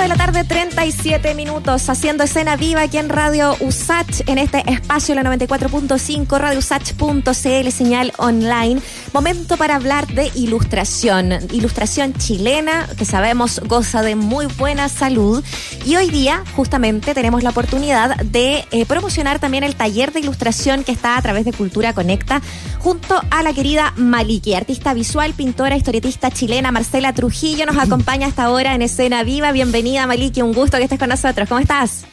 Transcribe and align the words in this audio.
de 0.00 0.08
la 0.08 0.16
tarde, 0.16 0.44
37 0.44 1.34
minutos, 1.34 1.90
haciendo 1.90 2.24
escena 2.24 2.56
viva 2.56 2.82
aquí 2.82 2.96
en 2.96 3.10
Radio 3.10 3.54
USACH, 3.60 4.22
en 4.28 4.38
este 4.38 4.62
espacio, 4.70 5.14
la 5.14 5.22
94.5, 5.22 6.38
radiousach.cl, 6.38 7.70
señal 7.70 8.12
online. 8.16 8.80
Momento 9.12 9.58
para 9.58 9.74
hablar 9.74 10.06
de 10.06 10.30
ilustración. 10.34 11.32
Ilustración 11.52 12.14
chilena, 12.14 12.88
que 12.96 13.04
sabemos 13.04 13.60
goza 13.66 14.00
de 14.00 14.16
muy 14.16 14.46
buena 14.46 14.88
salud. 14.88 15.44
Y 15.84 15.96
hoy 15.96 16.08
día, 16.08 16.44
justamente, 16.56 17.12
tenemos 17.12 17.42
la 17.42 17.50
oportunidad 17.50 18.16
de 18.24 18.64
eh, 18.70 18.86
promocionar 18.86 19.38
también 19.38 19.64
el 19.64 19.74
taller 19.74 20.12
de 20.12 20.20
ilustración 20.20 20.82
que 20.82 20.92
está 20.92 21.18
a 21.18 21.22
través 21.22 21.44
de 21.44 21.52
Cultura 21.52 21.92
Conecta, 21.92 22.40
junto 22.78 23.20
a 23.30 23.42
la 23.42 23.52
querida 23.52 23.92
Maliki, 23.96 24.54
artista 24.54 24.94
visual, 24.94 25.34
pintora, 25.34 25.76
historietista 25.76 26.30
chilena. 26.30 26.72
Marcela 26.72 27.12
Trujillo 27.12 27.66
nos 27.66 27.76
acompaña 27.78 28.28
hasta 28.28 28.44
ahora 28.44 28.74
en 28.74 28.80
escena 28.80 29.24
viva. 29.24 29.52
Bienvenida, 29.52 29.89
Maliki, 30.06 30.42
un 30.42 30.52
gusto 30.52 30.76
que 30.76 30.84
estés 30.84 30.98
con 30.98 31.08
nosotros. 31.08 31.48
¿Cómo 31.48 31.60
estás? 31.60 32.06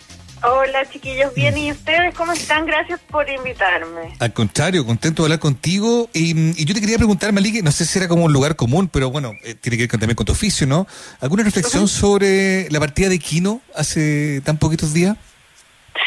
Hola 0.43 0.85
chiquillos, 0.91 1.33
bien, 1.33 1.57
¿y 1.57 1.71
ustedes 1.71 2.13
cómo 2.13 2.31
están? 2.31 2.67
Gracias 2.67 2.99
por 3.09 3.27
invitarme. 3.27 4.13
Al 4.19 4.33
contrario, 4.33 4.85
contento 4.85 5.23
de 5.23 5.27
hablar 5.27 5.39
contigo. 5.39 6.09
Y, 6.13 6.53
yo 6.63 6.75
te 6.75 6.79
quería 6.79 6.97
preguntar, 6.97 7.33
Maliki, 7.33 7.63
no 7.63 7.71
sé 7.71 7.85
si 7.85 7.97
era 7.97 8.07
como 8.07 8.25
un 8.25 8.33
lugar 8.33 8.55
común, 8.55 8.87
pero 8.87 9.09
bueno, 9.09 9.31
eh, 9.43 9.55
tiene 9.55 9.77
que 9.77 9.83
ver 9.83 9.89
también 9.99 10.15
con 10.15 10.27
tu 10.27 10.33
oficio, 10.33 10.67
¿no? 10.67 10.85
¿Alguna 11.21 11.43
reflexión 11.43 11.87
sobre 11.87 12.69
la 12.69 12.79
partida 12.79 13.09
de 13.09 13.17
Kino 13.17 13.61
hace 13.73 14.41
tan 14.41 14.57
poquitos 14.57 14.93
días? 14.93 15.17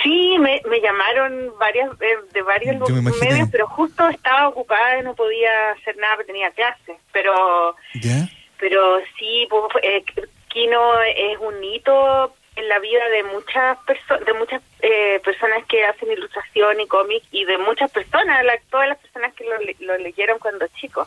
Sí, 0.05 0.37
me, 0.39 0.61
llamaron 0.81 1.53
varias 1.59 1.91
eh, 2.01 2.07
de 2.33 2.43
varios 2.43 2.77
medios, 3.21 3.49
pero 3.51 3.67
justo 3.67 4.09
estaba 4.09 4.49
ocupada 4.49 5.01
y 5.01 5.03
no 5.03 5.15
podía 5.15 5.73
hacer 5.73 5.97
nada 5.97 6.15
porque 6.15 6.33
tenía 6.33 6.51
clases. 6.53 6.97
Pero, 7.13 7.75
pero 8.59 8.99
sí, 9.19 9.49
pues, 9.51 9.63
eh, 9.83 10.05
Kino 10.51 11.01
es 11.03 11.39
un 11.39 11.63
hito 11.65 12.35
en 12.57 12.69
la 12.69 12.79
vida 12.79 13.09
de 13.09 13.23
muchas 13.25 13.79
personas, 13.87 14.27
de 14.27 14.35
muchas 14.35 14.63
eh, 14.83 15.21
personas 15.25 15.65
que 15.67 15.85
hacen 15.85 16.11
ilustración 16.11 16.81
y 16.81 16.87
cómic 16.87 17.23
y 17.31 17.45
de 17.45 17.59
muchas 17.59 17.91
personas, 17.91 18.45
todas 18.71 18.89
las 18.89 18.99
personas 18.99 19.33
que 19.35 19.45
lo, 19.81 19.99
leyeron 19.99 20.39
cuando 20.39 20.67
chico. 20.81 21.07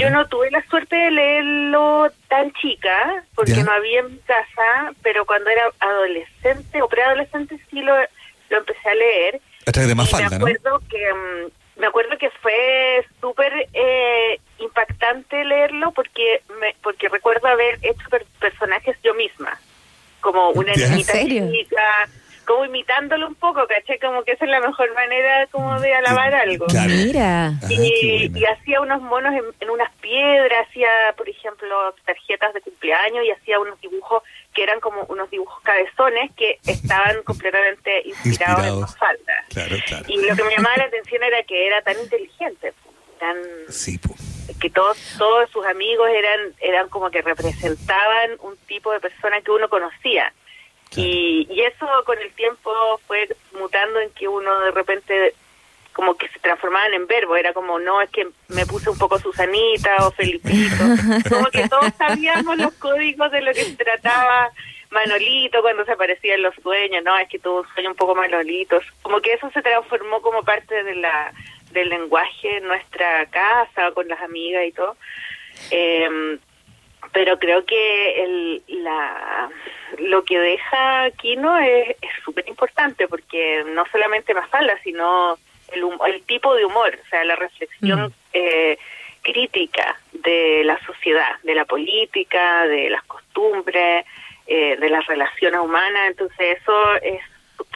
Yo 0.00 0.10
no 0.10 0.26
tuve 0.28 0.50
la 0.50 0.64
suerte 0.68 0.96
de 0.96 1.10
leerlo 1.10 2.10
tan 2.28 2.52
chica 2.54 3.24
porque 3.34 3.62
no 3.62 3.72
había 3.72 4.00
en 4.00 4.12
mi 4.12 4.18
casa, 4.20 4.92
pero 5.02 5.26
cuando 5.26 5.50
era 5.50 5.70
adolescente 5.80 6.80
o 6.80 6.88
preadolescente 6.88 7.58
sí 7.70 7.82
lo, 7.82 7.94
lo 8.50 8.58
empecé 8.58 8.88
a 8.88 8.94
leer. 8.94 9.40
A 9.66 9.72
través 9.72 9.88
de 9.88 9.94
Mafalda, 9.94 10.30
me 10.30 10.36
acuerdo 10.36 10.80
que 10.88 11.12
mm, 11.12 11.80
me 11.80 11.86
acuerdo 11.86 12.16
que 12.18 12.30
fue 12.30 13.04
súper 13.20 13.52
eh, 13.72 14.40
impactante 14.64 15.44
leerlo 15.44 15.92
porque 15.92 16.42
me, 16.60 16.74
porque 16.82 17.08
recuerdo 17.08 17.48
haber 17.48 17.78
hecho 17.82 18.06
personajes 18.40 18.96
yo 19.02 19.14
misma 19.14 19.58
como 20.24 20.50
una 20.52 20.72
niñita 20.72 21.12
chica, 21.12 22.08
como 22.46 22.64
imitándolo 22.64 23.28
un 23.28 23.34
poco, 23.34 23.66
¿caché? 23.66 23.98
Como 23.98 24.22
que 24.22 24.32
esa 24.32 24.46
es 24.46 24.50
la 24.50 24.60
mejor 24.60 24.92
manera 24.94 25.46
como 25.48 25.78
de 25.80 25.94
alabar 25.94 26.34
algo. 26.34 26.66
Mira. 26.86 27.52
Y, 27.68 28.44
hacía 28.44 28.80
unos 28.80 29.02
monos 29.02 29.34
en, 29.60 29.70
unas 29.70 29.92
piedras, 30.00 30.66
hacía, 30.68 30.88
por 31.16 31.28
ejemplo, 31.28 31.94
tarjetas 32.06 32.54
de 32.54 32.60
cumpleaños 32.62 33.24
y 33.24 33.30
hacía 33.30 33.60
unos 33.60 33.78
dibujos 33.80 34.22
que 34.54 34.62
eran 34.62 34.80
como 34.80 35.02
unos 35.04 35.30
dibujos 35.30 35.60
cabezones 35.62 36.30
que 36.36 36.58
estaban 36.66 37.22
completamente 37.22 38.02
inspirados, 38.06 38.66
en 38.66 38.80
los 38.80 38.96
faldas. 38.96 40.08
Y 40.08 40.26
lo 40.26 40.36
que 40.36 40.42
me 40.42 40.56
llamaba 40.56 40.76
la 40.78 40.84
atención 40.84 41.22
era 41.22 41.42
que 41.42 41.66
era 41.66 41.82
tan 41.82 41.98
inteligente, 41.98 42.72
tan... 43.18 43.36
Sí, 43.68 43.98
que 44.64 44.70
todos 44.70 44.96
todos 45.18 45.50
sus 45.50 45.66
amigos 45.66 46.08
eran 46.08 46.54
eran 46.58 46.88
como 46.88 47.10
que 47.10 47.20
representaban 47.20 48.30
un 48.40 48.56
tipo 48.66 48.90
de 48.92 48.98
persona 48.98 49.42
que 49.42 49.50
uno 49.50 49.68
conocía. 49.68 50.32
Y, 50.96 51.46
y 51.50 51.60
eso 51.60 51.86
con 52.06 52.18
el 52.18 52.32
tiempo 52.32 52.70
fue 53.06 53.28
mutando 53.52 54.00
en 54.00 54.08
que 54.12 54.26
uno 54.26 54.60
de 54.60 54.70
repente 54.70 55.34
como 55.92 56.14
que 56.14 56.28
se 56.28 56.38
transformaban 56.38 56.94
en 56.94 57.06
verbo, 57.06 57.36
era 57.36 57.52
como, 57.52 57.78
no, 57.78 58.00
es 58.00 58.08
que 58.08 58.26
me 58.48 58.64
puse 58.64 58.88
un 58.88 58.96
poco 58.96 59.18
Susanita 59.18 59.96
o 60.06 60.10
Felipito, 60.12 60.84
como 61.28 61.50
que 61.50 61.68
todos 61.68 61.92
sabíamos 61.98 62.56
los 62.56 62.72
códigos 62.74 63.30
de 63.32 63.42
lo 63.42 63.52
que 63.52 63.64
se 63.64 63.76
trataba 63.76 64.50
Manolito 64.90 65.60
cuando 65.60 65.84
se 65.84 65.92
aparecía 65.92 66.36
en 66.36 66.42
los 66.42 66.54
sueños, 66.54 67.04
no, 67.04 67.18
es 67.18 67.28
que 67.28 67.38
tuvo 67.38 67.60
un 67.60 67.68
sueño 67.74 67.90
un 67.90 67.96
poco 67.96 68.14
Manolito, 68.14 68.80
como 69.02 69.20
que 69.20 69.34
eso 69.34 69.50
se 69.50 69.60
transformó 69.60 70.22
como 70.22 70.42
parte 70.42 70.82
de 70.84 70.94
la 70.94 71.34
del 71.74 71.90
lenguaje 71.90 72.56
en 72.56 72.64
nuestra 72.64 73.26
casa, 73.26 73.92
con 73.92 74.08
las 74.08 74.20
amigas 74.22 74.64
y 74.66 74.72
todo. 74.72 74.96
Eh, 75.70 76.38
pero 77.12 77.38
creo 77.38 77.64
que 77.64 78.24
el, 78.24 78.62
la, 78.68 79.50
lo 79.98 80.24
que 80.24 80.38
deja 80.38 81.10
Kino 81.12 81.58
es 81.58 81.96
súper 82.24 82.48
importante 82.48 83.06
porque 83.08 83.64
no 83.74 83.84
solamente 83.92 84.34
Mafalda, 84.34 84.78
sino 84.82 85.38
el, 85.72 85.84
el 86.12 86.22
tipo 86.24 86.54
de 86.54 86.64
humor, 86.64 86.98
o 87.00 87.08
sea, 87.08 87.24
la 87.24 87.36
reflexión 87.36 88.08
mm. 88.08 88.12
eh, 88.32 88.78
crítica 89.22 89.98
de 90.12 90.62
la 90.64 90.78
sociedad, 90.84 91.36
de 91.42 91.54
la 91.54 91.64
política, 91.64 92.66
de 92.66 92.90
las 92.90 93.02
costumbres, 93.04 94.04
eh, 94.46 94.76
de 94.76 94.88
las 94.88 95.06
relaciones 95.06 95.60
humanas. 95.60 96.08
Entonces 96.08 96.58
eso 96.60 96.96
es, 96.96 97.20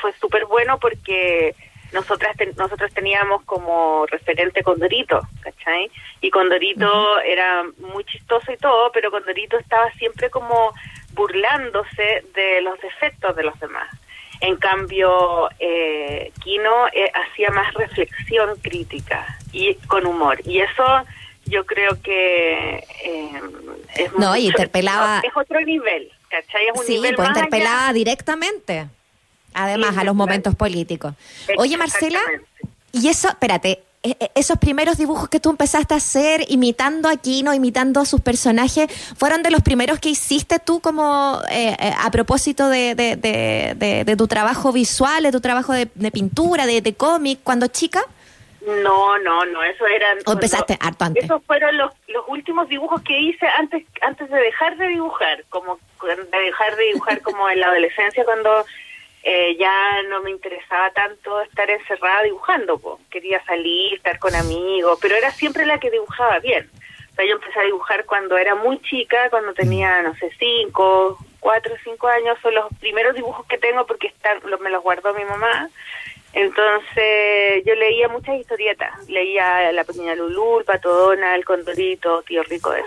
fue 0.00 0.12
súper 0.14 0.46
bueno 0.46 0.78
porque 0.78 1.54
nosotras 1.92 2.36
nosotros 2.56 2.92
teníamos 2.92 3.42
como 3.44 4.06
referente 4.06 4.62
Condorito, 4.62 5.20
¿cachai? 5.40 5.90
Y 6.20 6.30
Condorito 6.30 7.20
era 7.20 7.64
muy 7.78 8.04
chistoso 8.04 8.52
y 8.52 8.56
todo, 8.56 8.92
pero 8.92 9.10
Condorito 9.10 9.58
estaba 9.58 9.90
siempre 9.92 10.30
como 10.30 10.72
burlándose 11.12 12.24
de 12.34 12.60
los 12.60 12.78
defectos 12.80 13.34
de 13.36 13.42
los 13.42 13.58
demás. 13.60 13.88
En 14.40 14.56
cambio, 14.56 15.48
eh, 15.58 16.30
Kino 16.44 16.86
eh, 16.92 17.10
hacía 17.12 17.50
más 17.50 17.74
reflexión 17.74 18.56
crítica 18.60 19.26
y 19.52 19.74
con 19.86 20.06
humor. 20.06 20.38
Y 20.44 20.60
eso 20.60 20.84
yo 21.46 21.64
creo 21.66 22.00
que 22.02 22.84
eh, 23.04 23.40
es 23.96 24.12
No, 24.12 24.36
y 24.36 24.46
interpelaba... 24.46 25.20
Es 25.24 25.32
otro 25.34 25.60
nivel, 25.62 26.12
¿cachai? 26.28 26.68
Es 26.68 26.78
un 26.78 26.86
sí, 26.86 27.00
pues 27.16 27.28
interpelaba 27.28 27.92
directamente 27.92 28.86
además 29.58 29.96
a 29.96 30.04
los 30.04 30.14
momentos 30.14 30.54
políticos. 30.54 31.14
Oye, 31.56 31.76
Marcela, 31.76 32.20
y 32.92 33.08
eso, 33.08 33.28
espérate, 33.28 33.82
e, 34.02 34.16
e, 34.20 34.30
esos 34.36 34.58
primeros 34.58 34.96
dibujos 34.96 35.28
que 35.28 35.40
tú 35.40 35.50
empezaste 35.50 35.92
a 35.92 35.96
hacer 35.96 36.44
imitando 36.48 37.08
a 37.08 37.16
Kino, 37.16 37.52
imitando 37.52 38.00
a 38.00 38.04
sus 38.04 38.20
personajes, 38.20 38.86
¿fueron 39.16 39.42
de 39.42 39.50
los 39.50 39.62
primeros 39.62 39.98
que 39.98 40.10
hiciste 40.10 40.60
tú 40.60 40.80
como 40.80 41.40
eh, 41.50 41.76
eh, 41.78 41.92
a 41.98 42.08
propósito 42.12 42.68
de, 42.68 42.94
de, 42.94 44.16
tu 44.16 44.28
trabajo 44.28 44.72
visual, 44.72 45.24
de 45.24 45.32
tu 45.32 45.40
trabajo 45.40 45.72
de, 45.72 45.86
pintura, 46.12 46.66
de, 46.66 46.94
cómic, 46.94 47.40
cuando 47.42 47.66
chica? 47.66 48.00
No, 48.64 49.18
no, 49.18 49.44
no, 49.46 49.62
eso 49.64 49.86
eran... 49.86 50.18
¿O 50.26 50.32
empezaste 50.32 50.76
harto 50.80 51.04
antes? 51.04 51.24
Esos 51.24 51.42
fueron 51.44 51.76
los, 51.76 51.92
los 52.08 52.24
últimos 52.28 52.68
dibujos 52.68 53.02
que 53.02 53.18
hice 53.18 53.46
antes 53.58 53.84
antes 54.02 54.30
de 54.30 54.38
dejar 54.38 54.76
de 54.76 54.88
dibujar, 54.88 55.44
como 55.48 55.78
de 56.32 56.38
dejar 56.38 56.76
de 56.76 56.84
dibujar 56.84 57.20
como 57.22 57.48
en 57.48 57.60
la 57.60 57.68
adolescencia 57.68 58.24
cuando 58.24 58.64
eh, 59.22 59.56
ya 59.58 60.02
no 60.08 60.22
me 60.22 60.30
interesaba 60.30 60.90
tanto 60.92 61.40
estar 61.42 61.68
encerrada 61.68 62.22
dibujando, 62.22 62.98
quería 63.10 63.44
salir, 63.44 63.94
estar 63.94 64.18
con 64.18 64.34
amigos, 64.34 64.98
pero 65.02 65.16
era 65.16 65.30
siempre 65.30 65.66
la 65.66 65.78
que 65.78 65.90
dibujaba 65.90 66.38
bien. 66.38 66.70
O 67.12 67.14
sea, 67.14 67.26
yo 67.26 67.34
empecé 67.34 67.58
a 67.58 67.64
dibujar 67.64 68.04
cuando 68.04 68.36
era 68.38 68.54
muy 68.54 68.80
chica, 68.82 69.28
cuando 69.30 69.52
tenía, 69.52 70.02
no 70.02 70.14
sé, 70.14 70.30
cinco, 70.38 71.18
cuatro, 71.40 71.74
cinco 71.82 72.06
años, 72.06 72.38
son 72.42 72.54
los 72.54 72.66
primeros 72.78 73.14
dibujos 73.14 73.44
que 73.46 73.58
tengo 73.58 73.86
porque 73.86 74.06
están, 74.06 74.40
me 74.60 74.70
los 74.70 74.82
guardó 74.82 75.12
mi 75.14 75.24
mamá. 75.24 75.68
Entonces 76.32 77.64
yo 77.64 77.74
leía 77.74 78.08
muchas 78.08 78.36
historietas, 78.38 79.08
leía 79.08 79.72
La 79.72 79.84
Pequeña 79.84 80.14
Lulú, 80.14 80.60
El 80.60 80.64
Pato 80.64 81.12
El 81.12 81.44
Condorito, 81.44 82.22
Tío 82.22 82.44
Rico, 82.44 82.72
eso. 82.72 82.86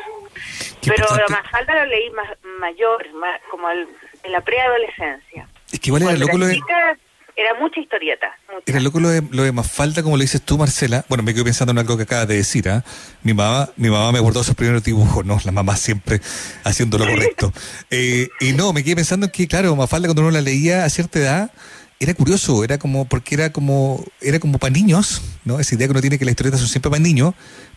Pero 0.88 1.06
más 1.30 1.50
falta 1.52 1.76
lo 1.76 1.86
leí 1.88 2.10
más 2.12 2.30
mayor, 2.60 3.12
más, 3.14 3.42
como 3.50 3.70
en 3.70 3.88
la 4.32 4.42
preadolescencia. 4.42 5.48
Es 5.72 5.80
que 5.80 5.90
igual 5.90 6.04
era 6.04 6.14
loco 6.14 6.38
lo 6.38 6.46
de... 6.46 6.60
Era 7.36 7.54
mucha 7.60 7.80
historieta. 7.80 8.28
Era 8.66 8.80
loco 8.82 9.00
lo 9.00 9.10
de, 9.10 9.24
lo 9.32 9.44
de 9.44 9.52
Mafalda, 9.52 10.04
como 10.04 10.18
lo 10.18 10.22
dices 10.22 10.42
tú, 10.42 10.58
Marcela. 10.58 11.06
Bueno, 11.08 11.24
me 11.24 11.34
quedo 11.34 11.46
pensando 11.46 11.72
en 11.72 11.80
algo 11.80 11.96
que 11.96 12.04
acabas 12.04 12.28
de 12.28 12.36
decir. 12.36 12.70
¿ah? 12.70 12.84
Mi 13.24 13.34
mamá 13.34 13.70
mi 13.78 13.90
mamá 13.90 14.12
me 14.12 14.20
guardó 14.20 14.44
sus 14.44 14.54
primeros 14.54 14.84
dibujos, 14.84 15.26
¿no? 15.26 15.40
La 15.46 15.52
mamá 15.52 15.76
siempre 15.78 16.20
haciendo 16.64 16.98
lo 16.98 17.06
correcto. 17.06 17.54
Eh, 17.94 18.30
y 18.40 18.54
no, 18.54 18.72
me 18.74 18.84
quedé 18.84 18.96
pensando 18.96 19.26
en 19.26 19.32
que, 19.32 19.48
claro, 19.48 19.76
Mafalda 19.76 20.08
cuando 20.08 20.22
uno 20.22 20.32
la 20.32 20.42
leía 20.42 20.86
a 20.86 20.90
cierta 20.90 21.20
edad, 21.20 21.52
era 22.00 22.14
curioso, 22.14 22.64
era 22.64 22.78
como, 22.78 23.06
porque 23.06 23.36
era 23.36 23.52
como, 23.52 24.04
era 24.22 24.40
como 24.40 24.58
para 24.60 24.72
niños, 24.72 25.22
¿no? 25.44 25.60
Esa 25.60 25.76
idea 25.76 25.88
que 25.88 25.92
uno 25.92 26.02
tiene 26.02 26.18
que 26.18 26.26
las 26.26 26.32
historietas 26.32 26.62
son 26.62 26.70
siempre 26.70 26.90
para 26.90 27.02
niños, 27.02 27.34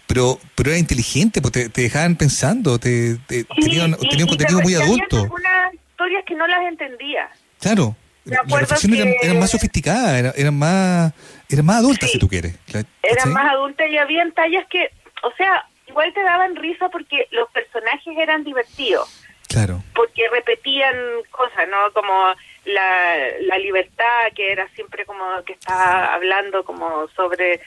pero, 0.06 0.38
pero 0.55 0.70
era 0.70 0.79
inteligente, 0.79 1.43
porque 1.43 1.69
te, 1.69 1.82
dejaban 1.82 2.17
pensando, 2.17 2.79
te, 2.79 3.19
tenían, 3.61 3.94
un 3.94 4.26
contenido 4.26 4.61
muy 4.61 4.75
adulto. 4.75 5.23
algunas 5.23 5.75
historias 5.75 6.25
que 6.26 6.35
no 6.37 6.47
las 6.47 6.62
entendía. 6.69 7.29
Claro. 7.64 7.96
Las 8.25 8.46
reflexiones 8.46 9.16
eran, 9.22 9.38
más 9.38 9.50
sofisticadas, 9.50 10.34
eran, 10.37 10.58
más 10.58 11.12
eran 11.49 11.64
más 11.64 11.76
adultas, 11.76 12.11
si 12.11 12.19
tú 12.19 12.28
quieres. 12.28 12.55
Eran 13.02 13.32
más 13.32 13.50
adultas 13.52 13.90
y 13.90 13.96
habían 13.96 14.32
tallas 14.32 14.66
que, 14.69 14.90
o 15.22 15.32
sea, 15.37 15.66
igual 15.87 16.12
te 16.12 16.22
daban 16.22 16.56
risa 16.56 16.90
porque 16.90 17.26
los 17.31 17.50
personajes 17.50 18.16
eran 18.19 18.44
divertidos. 18.44 19.08
Claro. 19.49 19.82
Porque 19.94 20.28
repetían 20.31 20.94
cosas, 21.31 21.66
¿no? 21.70 21.90
Como 21.94 22.12
la, 22.66 23.16
la 23.46 23.58
libertad, 23.58 24.32
que 24.34 24.52
era 24.52 24.69
siempre 24.75 25.06
como 25.06 25.25
que 25.46 25.55
estaba 25.55 26.12
hablando 26.12 26.64
como 26.64 27.08
sobre 27.16 27.61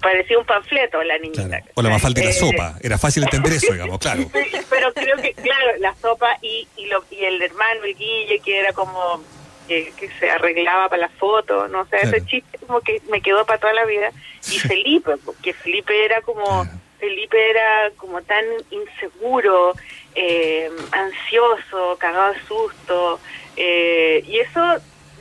parecía 0.00 0.38
un 0.38 0.46
panfleto 0.46 1.02
la 1.02 1.18
niñita. 1.18 1.62
O 1.74 1.82
la 1.82 1.90
más 1.90 2.02
falta 2.02 2.20
de 2.20 2.26
la 2.26 2.32
eh, 2.32 2.34
sopa, 2.34 2.78
era 2.80 2.98
fácil 2.98 3.22
entender 3.24 3.52
eso, 3.52 3.72
digamos, 3.72 3.98
claro. 3.98 4.28
Pero 4.70 4.92
creo 4.92 5.16
que, 5.16 5.32
claro, 5.34 5.78
la 5.78 5.94
sopa 5.96 6.36
y, 6.42 6.66
y, 6.76 6.86
lo, 6.86 7.04
y 7.10 7.24
el 7.24 7.40
hermano, 7.42 7.84
el 7.84 7.94
Guille, 7.96 8.40
que 8.40 8.60
era 8.60 8.72
como 8.72 9.22
que, 9.66 9.92
se 10.18 10.30
arreglaba 10.30 10.88
para 10.88 11.02
la 11.02 11.08
foto, 11.08 11.68
no 11.68 11.86
sé, 11.86 11.98
ese 12.02 12.24
chiste 12.24 12.58
como 12.66 12.80
que 12.80 13.00
me 13.10 13.20
quedó 13.20 13.44
para 13.44 13.58
toda 13.58 13.72
la 13.72 13.84
vida. 13.84 14.10
Y 14.50 14.58
Felipe, 14.58 15.16
porque 15.24 15.52
Felipe 15.52 16.04
era 16.04 16.20
como, 16.22 16.66
Felipe 16.98 17.50
era 17.50 17.90
como 17.96 18.22
tan 18.22 18.44
inseguro, 18.70 19.74
eh, 20.14 20.70
ansioso, 20.92 21.96
cagado 21.98 22.32
de 22.32 22.40
susto, 22.46 23.20
eh, 23.56 24.22
y 24.26 24.38
eso 24.38 24.60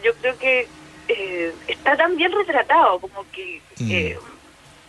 yo 0.04 0.14
creo 0.22 0.38
que 0.38 0.68
eh, 1.08 1.54
está 1.68 1.98
tan 1.98 2.16
bien 2.16 2.32
retratado, 2.32 3.00
como 3.00 3.26
que 3.32 3.62
mm. 3.80 4.35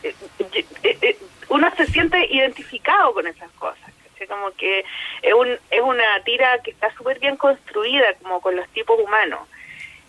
Eh, 0.03 1.19
uno 1.49 1.71
se 1.77 1.87
siente 1.87 2.27
identificado 2.31 3.15
con 3.15 3.27
esas 3.27 3.51
cosas. 3.53 3.93
Como 4.29 4.51
que 4.53 4.85
es, 5.23 5.35
un, 5.35 5.49
es 5.71 5.81
una 5.81 6.25
tira 6.25 6.61
que 6.63 6.71
está 6.71 6.93
súper 6.97 7.21
bien 7.21 7.37
construida, 7.37 8.15
como 8.23 8.41
con 8.41 8.57
los 8.57 8.67
tipos 8.71 8.99
humanos. 8.99 9.47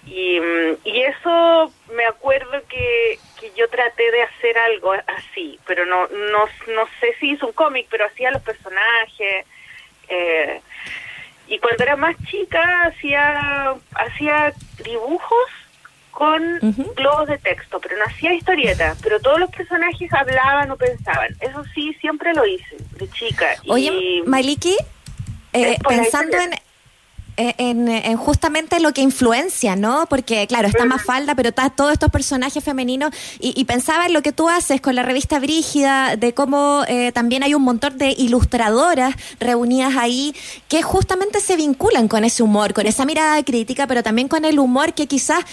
Y, 0.06 0.39
y 0.86 1.01
eso 1.01 1.72
me 1.94 2.06
acuerdo 2.06 2.62
que, 2.69 3.19
que 3.39 3.51
yo 3.56 3.68
traté 3.69 4.10
de 4.10 4.24
hacer 4.24 4.57
algo 4.57 4.94
así, 4.94 5.60
pero 5.68 5.86
no, 5.86 6.07
no, 6.07 6.45
no 6.74 6.88
sé 7.00 7.16
si 7.19 7.31
hizo 7.31 7.48
un 7.48 7.54
cómic, 7.54 7.88
pero 7.89 8.06
hacía 8.06 8.31
los 8.31 8.42
personajes. 8.42 9.45
Eh, 10.07 10.62
y 11.48 11.60
cuando 11.60 11.84
era 11.84 11.95
más 11.95 12.16
chica 12.25 12.84
hacía, 12.84 13.75
hacía 13.95 14.54
dibujos 14.84 15.50
con 16.17 16.41
globos 16.95 17.27
de 17.27 17.37
texto, 17.37 17.79
pero 17.79 17.95
no 17.95 18.05
hacía 18.05 18.33
historieta, 18.33 18.95
pero 19.03 19.19
todos 19.19 19.39
los 19.39 19.51
personajes 19.51 20.11
hablaban 20.11 20.71
o 20.71 20.75
pensaban. 20.75 21.35
Eso 21.39 21.63
sí, 21.75 21.93
siempre 22.01 22.33
lo 22.33 22.43
hice, 22.43 22.75
de 22.97 23.07
chica. 23.11 23.45
Oye, 23.67 24.23
Maliki, 24.25 24.75
eh, 25.53 25.77
pensando 25.87 26.35
en, 26.39 27.87
en, 27.87 28.17
justamente 28.17 28.79
lo 28.79 28.93
que 28.93 29.01
influencia, 29.01 29.75
¿no? 29.75 30.07
Porque, 30.09 30.47
claro, 30.47 30.67
está 30.67 30.85
más 30.85 31.03
falda, 31.03 31.35
pero 31.35 31.49
está 31.49 31.69
todos 31.69 31.93
estos 31.93 32.09
personajes 32.09 32.63
femeninos. 32.63 33.11
Y, 33.39 33.63
pensaba 33.65 34.07
en 34.07 34.13
lo 34.13 34.23
que 34.23 34.31
tú 34.31 34.49
haces 34.49 34.81
con 34.81 34.95
la 34.95 35.03
revista 35.03 35.37
Brígida, 35.37 36.15
de 36.15 36.33
cómo 36.33 36.83
eh, 36.87 37.11
también 37.11 37.43
hay 37.43 37.53
un 37.53 37.61
montón 37.61 37.99
de 37.99 38.15
ilustradoras 38.17 39.13
reunidas 39.39 39.95
ahí 39.97 40.33
que 40.67 40.81
justamente 40.81 41.41
se 41.41 41.57
vinculan 41.57 42.07
con 42.07 42.23
ese 42.23 42.41
humor, 42.41 42.73
con 42.73 42.87
esa 42.87 43.05
mirada 43.05 43.43
crítica, 43.43 43.85
pero 43.85 44.01
también 44.01 44.27
con 44.27 44.43
el 44.43 44.57
humor 44.57 44.93
que 44.93 45.05
quizás 45.05 45.45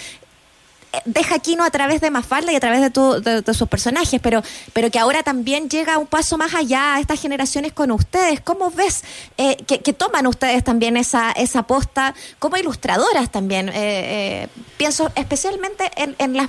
deja 1.04 1.38
Kino 1.38 1.64
a 1.64 1.70
través 1.70 2.00
de 2.00 2.10
Mafalda 2.10 2.52
y 2.52 2.56
a 2.56 2.60
través 2.60 2.80
de, 2.80 3.42
de, 3.42 3.54
sus 3.54 3.68
personajes, 3.68 4.20
pero, 4.22 4.42
pero 4.72 4.90
que 4.90 4.98
ahora 4.98 5.22
también 5.22 5.68
llega 5.68 5.98
un 5.98 6.06
paso 6.06 6.38
más 6.38 6.54
allá 6.54 6.94
a 6.94 7.00
estas 7.00 7.20
generaciones 7.20 7.72
con 7.72 7.90
ustedes. 7.90 8.40
¿Cómo 8.40 8.70
ves 8.70 9.04
eh, 9.36 9.56
que, 9.66 9.92
toman 9.92 10.26
ustedes 10.26 10.64
también 10.64 10.96
esa, 10.96 11.32
esa 11.32 11.64
posta 11.64 12.14
como 12.38 12.56
ilustradoras 12.56 13.30
también? 13.30 13.68
Eh, 13.68 13.72
eh, 13.74 14.48
pienso 14.76 15.10
especialmente 15.14 15.90
en, 15.96 16.16
en, 16.18 16.36
las, 16.36 16.48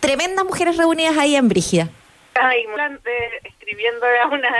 tremendas 0.00 0.44
mujeres 0.44 0.76
reunidas 0.76 1.16
ahí 1.18 1.36
en 1.36 1.48
Brígida. 1.48 1.88
Ay, 2.34 2.66
escribiendo 3.44 4.06
a 4.06 4.26
unas 4.28 4.52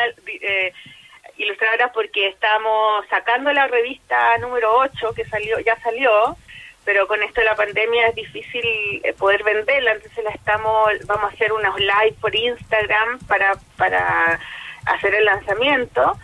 ilustradoras 1.37 1.91
porque 1.93 2.29
estamos 2.29 3.05
sacando 3.11 3.53
la 3.53 3.67
revista 3.67 4.39
número 4.39 4.77
8 4.79 5.15
que 5.15 5.25
salió 5.25 5.59
ya 5.61 5.77
salió 5.83 6.37
pero 6.85 7.07
con 7.07 7.23
esto 7.23 7.41
de 7.41 7.47
la 7.47 7.55
pandemia 7.55 8.09
es 8.09 8.15
difícil 8.15 8.65
eh, 9.03 9.13
poder 9.15 9.43
venderla, 9.43 9.93
entonces 9.93 10.25
la 10.25 10.31
estamos, 10.31 10.91
vamos 11.07 11.25
a 11.25 11.35
hacer 11.35 11.53
unos 11.53 11.79
live 11.79 12.15
por 12.21 12.35
Instagram 12.35 13.19
para, 13.27 13.53
para 13.77 14.39
hacer 14.87 15.15
el 15.15 15.25
lanzamiento. 15.25 16.19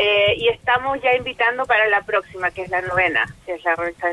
Eh, 0.00 0.36
y 0.36 0.48
estamos 0.48 1.00
ya 1.02 1.12
invitando 1.16 1.66
para 1.66 1.88
la 1.88 2.02
próxima, 2.02 2.52
que 2.52 2.62
es 2.62 2.70
la 2.70 2.80
novena, 2.82 3.26
que 3.44 3.54
es 3.54 3.64
la 3.64 3.74
revista 3.74 4.06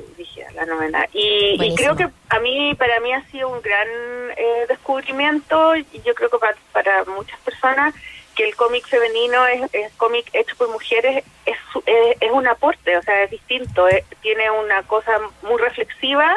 la 0.55 0.65
novena. 0.65 1.07
Y, 1.13 1.75
creo 1.75 1.95
que 1.95 2.07
a 2.29 2.39
mí, 2.39 2.73
para 2.73 2.99
mí 3.01 3.13
ha 3.13 3.23
sido 3.25 3.49
un 3.49 3.61
gran 3.61 3.87
eh, 4.35 4.65
descubrimiento, 4.67 5.75
y 5.75 5.85
yo 6.03 6.15
creo 6.15 6.29
que 6.31 6.39
para, 6.39 6.55
para 6.71 7.03
muchas 7.05 7.39
personas, 7.41 7.93
que 8.35 8.47
el 8.47 8.55
cómic 8.55 8.85
femenino 8.87 9.47
es, 9.47 9.73
es 9.73 9.93
cómic 9.93 10.29
hecho 10.33 10.55
por 10.57 10.69
mujeres 10.69 11.23
es, 11.45 11.57
es, 12.19 12.31
un 12.31 12.47
aporte, 12.47 12.97
o 12.97 13.01
sea, 13.01 13.23
es 13.23 13.31
distinto, 13.31 13.87
eh, 13.87 14.03
tiene 14.21 14.51
una 14.51 14.83
cosa 14.83 15.19
muy 15.41 15.59
reflexiva 15.61 16.35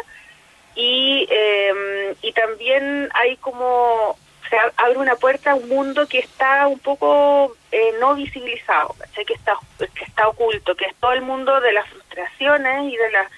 y, 0.74 1.26
em, 1.30 2.14
y 2.22 2.32
también 2.32 3.08
hay 3.14 3.36
como, 3.38 4.16
se 4.48 4.56
abre 4.76 4.98
una 4.98 5.16
puerta 5.16 5.50
a 5.50 5.54
un 5.56 5.68
mundo 5.68 6.06
que 6.06 6.20
está 6.20 6.66
un 6.68 6.78
poco 6.78 7.56
eh, 7.72 7.94
no 8.00 8.14
visibilizado, 8.14 8.94
que 9.26 9.34
está, 9.34 9.58
que 9.78 10.04
está 10.04 10.28
oculto, 10.28 10.76
que 10.76 10.86
es 10.86 10.94
todo 10.96 11.12
el 11.12 11.22
mundo 11.22 11.60
de 11.60 11.72
las 11.72 11.88
frustraciones 11.88 12.92
y 12.92 12.96
de 12.96 13.10
las 13.10 13.28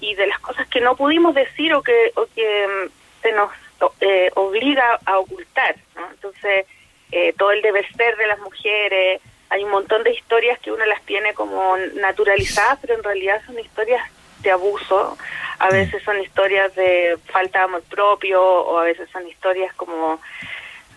y 0.00 0.14
de 0.14 0.28
las 0.28 0.38
cosas 0.38 0.68
que 0.68 0.80
no 0.80 0.96
pudimos 0.96 1.34
decir 1.34 1.74
o 1.74 1.82
que, 1.82 2.12
o 2.14 2.26
que 2.34 2.64
em, 2.64 2.88
se 3.20 3.32
nos 3.32 3.50
eh, 4.00 4.30
obliga 4.34 4.98
a 5.04 5.18
ocultar, 5.18 5.76
¿no? 5.96 6.08
Entonces, 6.10 6.66
eh, 7.12 7.32
todo 7.36 7.52
el 7.52 7.62
deber 7.62 7.86
ser 7.96 8.16
de 8.16 8.26
las 8.26 8.38
mujeres. 8.40 9.20
Hay 9.50 9.64
un 9.64 9.70
montón 9.70 10.02
de 10.02 10.12
historias 10.12 10.58
que 10.58 10.72
uno 10.72 10.84
las 10.84 11.02
tiene 11.02 11.32
como 11.34 11.76
naturalizadas, 11.94 12.78
pero 12.80 12.94
en 12.94 13.02
realidad 13.02 13.40
son 13.46 13.58
historias 13.58 14.02
de 14.42 14.50
abuso. 14.50 15.16
A 15.58 15.68
mm. 15.68 15.72
veces 15.72 16.02
son 16.02 16.20
historias 16.20 16.74
de 16.74 17.16
falta 17.26 17.60
de 17.60 17.64
amor 17.64 17.82
propio 17.84 18.42
o 18.42 18.78
a 18.78 18.84
veces 18.84 19.08
son 19.10 19.26
historias 19.26 19.72
como... 19.74 20.20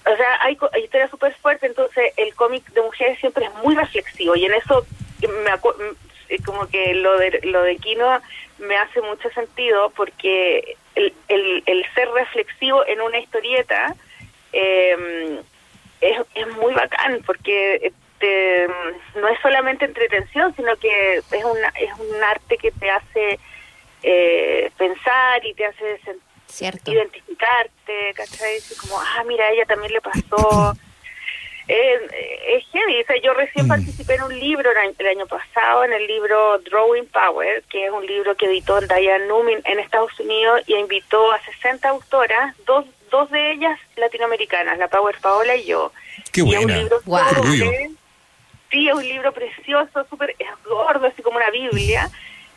O 0.04 0.16
sea, 0.16 0.40
hay, 0.42 0.58
historias 0.84 1.12
súper 1.12 1.34
fuertes, 1.36 1.70
entonces 1.70 2.12
el 2.18 2.34
cómic 2.34 2.66
de 2.72 2.82
mujeres 2.82 3.20
siempre 3.20 3.46
es 3.46 3.54
muy 3.64 3.76
reflexivo 3.76 4.36
y 4.36 4.46
en 4.46 4.54
eso 4.56 4.84
me 5.22 6.42
como 6.44 6.68
que 6.68 6.96
lo 6.96 7.20
de, 7.20 7.40
lo 7.44 7.62
de 7.62 7.76
Kino 7.78 8.20
me 8.58 8.78
hace 8.78 9.00
mucho 9.02 9.30
sentido 9.30 9.92
porque 9.92 10.76
el, 10.96 11.14
el, 11.28 11.64
el 11.68 11.86
ser 11.94 12.10
reflexivo 12.10 12.84
en 12.88 13.02
una 13.02 13.20
historieta 13.20 13.96
eh, 14.54 15.42
es, 16.02 16.20
es 16.36 16.48
muy 16.58 16.74
bacán 16.74 17.22
porque 17.26 17.76
este, 17.76 18.68
no 19.16 19.28
es 19.28 19.40
solamente 19.42 19.86
entretención, 19.86 20.54
sino 20.56 20.76
que 20.78 21.18
es, 21.18 21.44
una, 21.44 21.68
es 21.70 21.92
un 22.00 22.24
arte 22.24 22.58
que 22.58 22.72
te 22.72 22.90
hace 22.90 23.40
eh, 24.04 24.72
pensar 24.78 25.46
y 25.46 25.54
te 25.54 25.66
hace 25.66 26.00
identificarte, 26.86 28.14
¿cachai? 28.16 28.58
como, 28.82 29.00
ah, 29.00 29.24
mira, 29.26 29.46
a 29.46 29.52
ella 29.52 29.66
también 29.66 29.94
le 29.94 30.02
pasó. 30.02 30.74
es 31.68 32.64
heavy. 32.72 33.06
yo 33.24 33.34
recién 33.34 33.66
mm. 33.66 33.70
participé 33.70 34.16
en 34.16 34.24
un 34.24 34.40
libro 34.40 34.70
el 34.72 35.08
año 35.08 35.26
pasado, 35.28 35.86
en 35.86 35.94
el 35.94 36.06
libro 36.06 36.58
Drawing 36.60 37.08
Power, 37.08 37.64
que 37.70 37.86
es 37.86 37.92
un 37.92 38.06
libro 38.06 38.36
que 38.36 38.48
editó 38.48 38.82
Diane 38.82 39.28
Numin 39.28 39.62
en 39.64 39.80
Estados 39.80 40.20
Unidos 40.20 40.62
y 40.68 40.76
invitó 40.76 41.32
a 41.32 41.40
60 41.42 41.88
autoras, 41.88 42.56
dos 42.66 42.86
dos 43.12 43.30
de 43.30 43.52
ellas 43.52 43.80
latinoamericanas, 43.98 44.78
la 44.80 44.88
Power 44.88 45.16
Paola 45.22 45.56
y 45.56 45.66
yo. 45.66 45.92
Qué 46.32 46.42
buena. 46.42 46.62
un 46.62 46.80
libro 46.80 47.02
sí, 48.72 48.88
es 48.88 48.94
un 48.94 49.04
libro 49.04 49.32
precioso, 49.34 50.06
súper 50.10 50.36
es 50.40 50.48
gordo, 50.66 51.06
así 51.06 51.22
como 51.22 51.38
una 51.38 51.52
Biblia. 51.52 52.10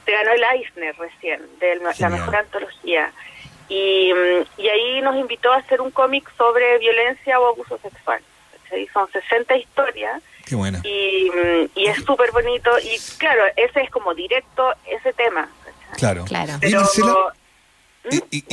Te 0.07 0.13
ganó 0.13 0.33
el 0.33 0.43
Eisner 0.43 0.95
recién, 0.97 1.41
de 1.61 1.77
la 1.77 2.09
mejor 2.09 2.37
antología. 2.37 3.13
Y, 3.69 4.13
mm, 4.13 4.61
y 4.61 4.69
ahí 4.69 5.01
nos 5.03 5.17
invitó 5.17 5.53
a 5.53 5.57
hacer 5.57 5.81
un 5.81 5.91
cómic 5.91 6.31
sobre 6.37 6.79
violencia 6.79 7.41
o 7.41 7.49
abuso 7.49 7.79
sexual. 7.79 8.21
Son 8.93 9.11
60 9.11 9.57
historias. 9.57 10.23
Qué 10.45 10.57
buena. 10.57 10.81
Y, 10.85 11.31
mm, 11.31 11.71
y 11.75 11.87
es 11.87 12.05
súper 12.05 12.33
bonito. 12.33 12.71
Y 12.81 12.99
claro, 13.19 13.45
ese 13.57 13.83
es 13.83 13.91
como 13.91 14.15
directo 14.15 14.75
ese 14.87 15.13
tema. 15.13 15.49
Claro. 15.97 16.25
claro. 16.25 16.55
Pero, 16.61 16.83
y, 16.83 17.44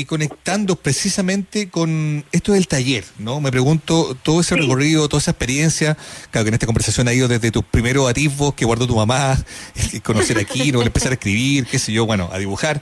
conectando 0.05 0.75
precisamente 0.75 1.69
con 1.69 2.23
esto 2.31 2.53
del 2.53 2.67
taller, 2.67 3.03
¿no? 3.17 3.41
Me 3.41 3.51
pregunto, 3.51 4.15
todo 4.23 4.41
ese 4.41 4.55
recorrido, 4.55 5.07
toda 5.07 5.19
esa 5.19 5.31
experiencia, 5.31 5.97
claro 6.31 6.45
que 6.45 6.49
en 6.49 6.53
esta 6.55 6.65
conversación 6.65 7.07
ha 7.07 7.13
ido 7.13 7.27
desde 7.27 7.51
tus 7.51 7.63
primeros 7.63 8.09
atisbos 8.09 8.53
que 8.53 8.65
guardó 8.65 8.87
tu 8.87 8.95
mamá, 8.95 9.37
el 9.93 10.01
conocer 10.01 10.37
aquí, 10.37 10.71
¿no? 10.71 10.81
el 10.81 10.87
empezar 10.87 11.11
a 11.11 11.15
escribir, 11.15 11.65
qué 11.65 11.79
sé 11.79 11.91
yo, 11.91 12.05
bueno, 12.05 12.29
a 12.31 12.37
dibujar, 12.37 12.81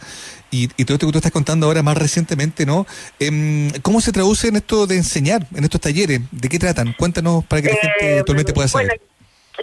y, 0.51 0.67
todo 0.67 0.95
esto 0.95 1.05
que 1.05 1.11
tú 1.11 1.17
estás 1.19 1.31
contando 1.31 1.67
ahora 1.67 1.83
más 1.83 1.97
recientemente, 1.97 2.65
¿no? 2.65 2.87
Em, 3.19 3.69
¿Cómo 3.83 4.01
se 4.01 4.11
traduce 4.11 4.47
en 4.47 4.55
esto 4.55 4.87
de 4.87 4.95
enseñar, 4.95 5.45
en 5.55 5.63
estos 5.63 5.79
talleres? 5.79 6.21
¿De 6.31 6.49
qué 6.49 6.57
tratan? 6.57 6.93
Cuéntanos 6.97 7.45
para 7.45 7.61
que 7.61 7.69
la 7.69 7.75
gente 7.75 8.15
eh, 8.15 8.19
actualmente 8.19 8.51
pueda 8.53 8.67
saber. 8.67 8.87
Bueno, 8.87 9.01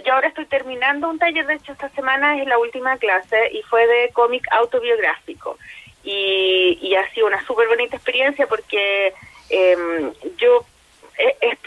yo 0.05 0.13
ahora 0.13 0.29
estoy 0.29 0.45
terminando 0.45 1.09
un 1.09 1.19
taller, 1.19 1.45
de 1.45 1.55
hecho 1.55 1.73
esta 1.73 1.89
semana 1.89 2.41
es 2.41 2.47
la 2.47 2.57
última 2.57 2.97
clase 2.97 3.35
y 3.51 3.61
fue 3.63 3.85
de 3.85 4.11
cómic 4.13 4.45
autobiográfico 4.51 5.57
y, 6.09 6.95
ha 6.95 7.09
sido 7.13 7.27
una 7.27 7.45
súper 7.45 7.67
bonita 7.67 7.95
experiencia 7.95 8.47
porque 8.47 9.13
em, 9.49 10.13
yo, 10.37 10.65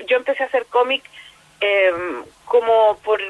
yo 0.06 0.16
empecé 0.16 0.42
a 0.42 0.46
hacer 0.46 0.66
cómic 0.66 1.02
em, 1.60 2.24
como 2.46 2.98
por, 3.04 3.20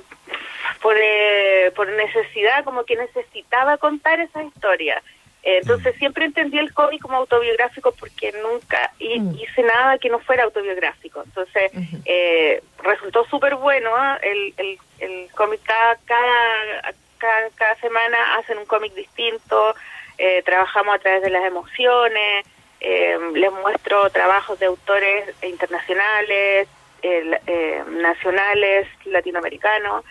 por, 0.80 0.96
eh, 0.96 1.50
eh, 1.66 1.70
por 1.72 1.88
necesidad, 1.88 2.64
como 2.64 2.84
que 2.84 2.96
necesitaba 2.96 3.76
contar 3.78 4.20
esa 4.20 4.42
historia. 4.42 5.02
Eh, 5.42 5.58
entonces 5.58 5.96
siempre 5.96 6.26
entendí 6.26 6.58
el 6.58 6.72
cómic 6.74 7.00
como 7.00 7.16
autobiográfico 7.16 7.92
porque 7.92 8.32
nunca 8.42 8.90
Mm. 9.00 9.34
hice 9.38 9.62
nada 9.62 9.98
que 9.98 10.08
no 10.08 10.18
fuera 10.20 10.44
autobiográfico. 10.44 11.22
Entonces 11.24 11.72
eh, 12.04 12.62
resultó 12.82 13.24
súper 13.26 13.56
bueno. 13.56 13.90
¿ah? 13.96 14.18
El, 14.22 14.54
el, 14.56 14.78
el 14.98 15.30
cómic 15.34 15.60
cada, 15.64 15.96
cada, 16.04 16.94
cada, 17.18 17.50
cada 17.54 17.74
semana 17.76 18.36
hacen 18.36 18.58
un 18.58 18.66
cómic 18.66 18.94
distinto. 18.94 19.74
Eh, 20.20 20.42
trabajamos 20.42 20.94
a 20.94 20.98
través 20.98 21.22
de 21.22 21.30
las 21.30 21.44
emociones. 21.44 22.44
eh, 22.80 23.18
les 23.34 23.52
muestro 23.52 24.08
trabajos 24.10 24.58
de 24.58 24.66
autores 24.66 25.34
internacionales, 25.42 26.68
eh, 27.02 27.82
nacionales, 27.88 28.86
latinoamericanos 29.06 30.04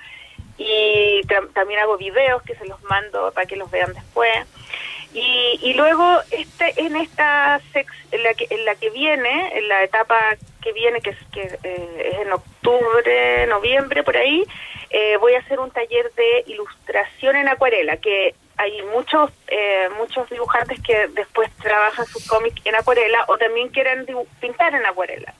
y 0.58 1.22
también 1.54 1.80
hago 1.80 1.98
videos 1.98 2.42
que 2.42 2.56
se 2.56 2.66
los 2.66 2.82
mando 2.84 3.32
para 3.32 3.46
que 3.46 3.56
los 3.56 3.70
vean 3.70 3.94
después 3.94 4.36
y, 5.14 5.60
y 5.62 5.74
luego 5.76 6.20
este 6.32 6.74
en 6.78 6.96
esta 6.96 7.62
sex, 7.72 7.94
en 8.12 8.24
la 8.24 8.34
que 8.34 8.48
en 8.50 8.66
la 8.66 8.76
que 8.76 8.90
viene 8.90 9.58
en 9.58 9.68
la 9.68 9.84
etapa 9.84 10.20
que 10.62 10.74
viene 10.74 11.02
que 11.02 11.12
es 11.12 11.18
que 11.32 11.44
eh, 11.64 12.12
es 12.14 12.20
en 12.20 12.34
octubre 12.34 13.48
noviembre 13.48 14.04
por 14.04 14.18
ahí 14.18 14.44
voy 15.20 15.36
a 15.36 15.40
hacer 15.40 15.60
un 15.60 15.70
taller 15.70 16.12
de 16.14 16.44
ilustración 16.48 17.36
en 17.36 17.48
acuarela 17.48 17.98
que 17.98 18.34
hay 18.62 18.82
muchos 18.94 19.32
eh, 19.48 19.88
muchos 19.98 20.30
dibujantes 20.30 20.80
que 20.84 21.08
después 21.10 21.50
trabajan 21.62 22.06
sus 22.06 22.28
cómics 22.28 22.62
en 22.66 22.76
acuarela 22.76 23.24
o 23.28 23.38
también 23.38 23.70
quieren 23.70 24.06
pintar 24.42 24.74
en 24.76 24.86
acuarela 24.86 25.34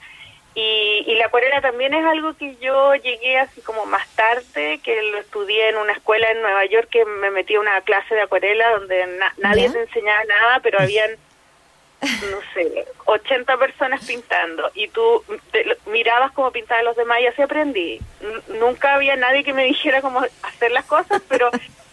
y, 0.56 1.04
y 1.06 1.16
la 1.16 1.26
acuarela 1.28 1.62
también 1.62 1.94
es 1.94 2.06
algo 2.06 2.34
que 2.36 2.56
yo 2.58 2.96
llegué 2.96 3.38
así 3.38 3.62
como 3.62 3.86
más 3.86 4.06
tarde, 4.16 4.80
que 4.84 5.02
lo 5.12 5.18
estudié 5.20 5.70
en 5.70 5.78
una 5.78 5.94
escuela 5.94 6.30
en 6.32 6.42
Nueva 6.42 6.66
York, 6.66 6.88
que 6.90 7.06
me 7.06 7.30
metí 7.32 7.56
a 7.56 7.60
una 7.60 7.80
clase 7.82 8.16
de 8.16 8.22
acuarela 8.22 8.72
donde 8.72 9.06
na- 9.20 9.34
nadie 9.38 9.70
te 9.70 9.80
enseñaba 9.82 10.24
nada, 10.26 10.60
pero 10.62 10.80
habían, 10.82 11.12
no 12.02 12.40
sé, 12.54 12.86
80 13.06 13.58
personas 13.58 14.06
pintando. 14.06 14.70
Y 14.74 14.88
tú 14.90 15.24
te 15.52 15.66
mirabas 15.86 16.32
cómo 16.32 16.52
pintaban 16.52 16.84
los 16.86 16.96
demás 16.98 17.20
y 17.22 17.28
así 17.28 17.42
aprendí. 17.42 18.00
N- 18.22 18.60
nunca 18.60 18.96
había 18.96 19.16
nadie 19.16 19.44
que 19.44 19.54
me 19.54 19.66
dijera 19.66 20.02
cómo 20.02 20.22
hacer 20.44 20.72
las 20.72 20.86
cosas, 20.86 21.22
pero 21.30 21.50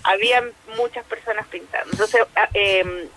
había 0.06 0.42
muchas 0.76 1.04
personas 1.06 1.46
pintando. 1.48 1.90
Entonces, 1.92 2.22
em, 2.54 3.08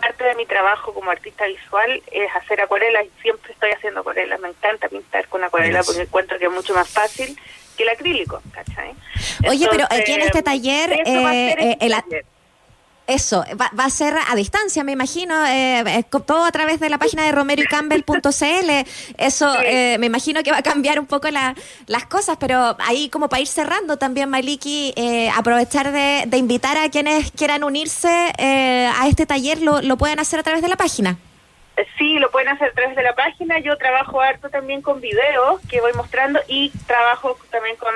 parte 0.00 0.24
de 0.24 0.34
mi 0.34 0.46
trabajo 0.46 0.92
como 0.94 1.10
artista 1.10 1.46
visual 1.46 2.02
es 2.10 2.30
hacer 2.34 2.60
acuarelas 2.60 3.04
y 3.06 3.22
siempre 3.22 3.52
estoy 3.52 3.70
haciendo 3.70 4.00
acuarelas. 4.00 4.40
Me 4.40 4.48
encanta 4.48 4.88
pintar 4.88 5.28
con 5.28 5.44
acuarela 5.44 5.82
porque 5.82 6.02
encuentro 6.02 6.38
que 6.38 6.46
es 6.46 6.50
mucho 6.52 6.74
más 6.74 6.88
fácil 6.88 7.38
que 7.76 7.82
el 7.84 7.88
acrílico, 7.90 8.42
¿cachai? 8.52 8.92
Oye, 9.48 9.68
pero 9.70 9.84
aquí 9.90 10.12
en 10.12 10.22
este 10.22 10.42
taller, 10.42 10.92
eh, 10.92 11.02
eh, 11.06 11.50
este 11.50 11.86
el 11.86 11.94
a- 11.94 12.02
taller. 12.02 12.24
Eso, 13.08 13.42
va, 13.58 13.70
va 13.76 13.86
a 13.86 13.90
ser 13.90 14.14
a 14.30 14.34
distancia, 14.36 14.84
me 14.84 14.92
imagino, 14.92 15.34
eh, 15.46 15.80
eh, 15.80 16.04
todo 16.26 16.44
a 16.44 16.52
través 16.52 16.78
de 16.78 16.90
la 16.90 16.98
página 16.98 17.24
de 17.24 17.32
romeroycampbell.cl. 17.32 18.70
Eso, 19.16 19.50
eh, 19.64 19.96
me 19.98 20.04
imagino 20.06 20.42
que 20.42 20.50
va 20.50 20.58
a 20.58 20.62
cambiar 20.62 21.00
un 21.00 21.06
poco 21.06 21.30
la- 21.30 21.54
las 21.86 22.04
cosas, 22.04 22.36
pero 22.38 22.76
ahí 22.80 23.08
como 23.08 23.30
para 23.30 23.40
ir 23.40 23.46
cerrando 23.48 23.96
también, 23.96 24.28
Maliki, 24.28 24.92
eh, 24.94 25.30
aprovechar 25.34 25.90
de, 25.90 26.24
de 26.26 26.36
invitar 26.36 26.76
a 26.76 26.90
quienes 26.90 27.30
quieran 27.32 27.64
unirse 27.64 28.10
eh, 28.36 28.90
a 28.94 29.08
este 29.08 29.24
taller, 29.24 29.62
lo, 29.62 29.80
lo 29.80 29.96
pueden 29.96 30.20
hacer 30.20 30.40
a 30.40 30.42
través 30.42 30.60
de 30.60 30.68
la 30.68 30.76
página. 30.76 31.16
Sí, 31.96 32.18
lo 32.18 32.30
pueden 32.30 32.48
hacer 32.48 32.68
a 32.68 32.72
través 32.72 32.94
de 32.94 33.02
la 33.04 33.14
página. 33.14 33.58
Yo 33.60 33.78
trabajo 33.78 34.20
harto 34.20 34.50
también 34.50 34.82
con 34.82 35.00
videos 35.00 35.60
que 35.70 35.80
voy 35.80 35.92
mostrando 35.94 36.40
y 36.46 36.70
trabajo 36.86 37.38
también 37.50 37.76
con 37.76 37.94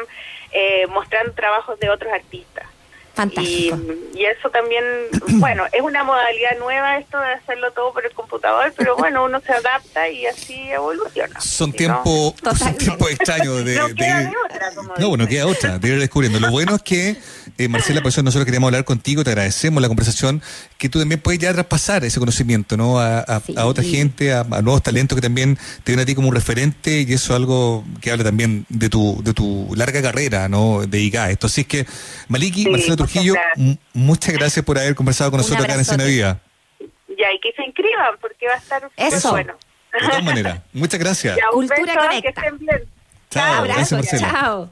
eh, 0.52 0.86
mostrando 0.86 1.32
trabajos 1.34 1.78
de 1.80 1.90
otros 1.90 2.12
artistas. 2.12 2.64
Y, 3.12 3.14
Fantástico. 3.14 3.78
y 4.14 4.24
eso 4.24 4.48
también, 4.50 4.82
bueno, 5.38 5.64
es 5.70 5.82
una 5.82 6.02
modalidad 6.02 6.58
nueva 6.58 6.96
esto 6.98 7.18
de 7.20 7.32
hacerlo 7.34 7.70
todo 7.72 7.92
por 7.92 8.04
el 8.06 8.12
computador, 8.12 8.72
pero 8.76 8.96
bueno, 8.96 9.24
uno 9.24 9.38
se 9.40 9.52
adapta 9.52 10.08
y 10.08 10.24
así 10.26 10.54
evoluciona. 10.70 11.38
Son 11.40 11.72
tiempos 11.72 12.04
son 12.42 12.52
Totalmente. 12.52 12.84
tiempos 12.84 13.10
extraños 13.10 13.64
de, 13.64 13.74
No, 13.74 13.82
no 13.82 13.88
de 13.88 13.94
queda 13.94 14.22
ir- 14.22 14.30
de 14.30 14.36
otra, 14.46 14.74
como 14.74 14.94
No, 14.96 15.08
bueno, 15.10 15.26
queda 15.28 15.46
otra, 15.46 15.78
de 15.78 15.88
ir 15.88 16.00
descubriendo. 16.00 16.40
Lo 16.40 16.50
bueno 16.50 16.74
es 16.76 16.82
que, 16.82 17.16
eh, 17.64 17.68
Marcela, 17.68 18.00
por 18.02 18.08
eso 18.10 18.22
nosotros 18.22 18.44
queríamos 18.44 18.68
hablar 18.68 18.84
contigo, 18.84 19.24
te 19.24 19.30
agradecemos 19.30 19.80
la 19.82 19.88
conversación, 19.88 20.42
que 20.78 20.88
tú 20.88 20.98
también 20.98 21.20
puedes 21.20 21.40
ya 21.40 21.52
traspasar 21.52 22.04
ese 22.04 22.18
conocimiento, 22.18 22.76
¿no? 22.76 22.98
A, 22.98 23.18
a- 23.20 23.40
Sí. 23.40 23.54
a 23.56 23.66
otra 23.66 23.82
gente, 23.84 24.32
a, 24.32 24.40
a 24.40 24.62
nuevos 24.62 24.82
talentos 24.82 25.16
que 25.16 25.22
también 25.22 25.58
te 25.84 25.92
ven 25.92 26.00
a 26.00 26.04
ti 26.04 26.14
como 26.14 26.28
un 26.28 26.34
referente, 26.34 27.00
y 27.02 27.12
eso 27.12 27.32
es 27.32 27.36
algo 27.36 27.84
que 28.00 28.10
habla 28.10 28.24
también 28.24 28.66
de 28.68 28.88
tu, 28.88 29.20
de 29.22 29.32
tu 29.34 29.72
larga 29.74 30.00
carrera, 30.02 30.48
¿no? 30.48 30.86
Dedicada 30.86 31.26
a 31.26 31.30
esto. 31.30 31.46
Así 31.46 31.62
es 31.62 31.66
que, 31.66 31.86
Maliki, 32.28 32.64
Sí, 32.64 32.70
Marcela 32.70 32.92
muchas 32.96 33.10
Trujillo, 33.12 33.34
gracias. 33.34 33.78
muchas 33.94 34.34
gracias 34.34 34.64
por 34.64 34.78
haber 34.78 34.94
conversado 34.94 35.30
con 35.30 35.38
nosotros 35.38 35.64
acá 35.64 35.74
en. 35.74 35.80
Escena 35.80 36.04
Viva. 36.04 36.38
Ya, 37.08 37.26
y 37.34 37.40
que 37.40 37.52
se 37.56 37.64
inscriban 37.64 38.14
porque 38.20 38.46
va 38.46 38.54
a 38.54 38.56
estar 38.58 38.90
Eso. 38.96 39.30
bueno. 39.30 39.54
De 39.92 39.98
todas 40.08 40.24
maneras, 40.24 40.60
muchas 40.72 40.98
gracias. 40.98 41.36
Ya, 41.36 41.50
un 41.54 41.66
Cultura 41.68 41.92
beso, 41.92 41.98
Conecta. 42.00 42.22
que 42.22 42.28
estén 42.40 42.58
bien. 42.58 42.82
Chao, 43.30 43.54
Abrazo, 43.54 43.96
gracias, 43.96 44.00
Marcela. 44.12 44.30
chao. 44.32 44.70